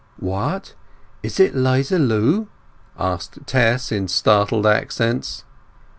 "What—is 0.17 1.39
it 1.39 1.53
'Liza 1.55 1.99
Lu?" 1.99 2.47
asked 2.97 3.37
Tess, 3.45 3.91
in 3.91 4.07
startled 4.07 4.65
accents. 4.65 5.43